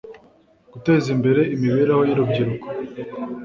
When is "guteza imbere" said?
0.73-1.41